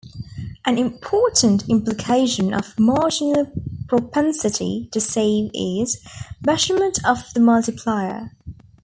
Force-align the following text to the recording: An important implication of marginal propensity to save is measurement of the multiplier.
An 0.65 0.79
important 0.79 1.69
implication 1.69 2.55
of 2.55 2.79
marginal 2.79 3.51
propensity 3.87 4.89
to 4.91 4.99
save 4.99 5.51
is 5.53 6.03
measurement 6.43 6.97
of 7.05 7.31
the 7.35 7.39
multiplier. 7.39 8.31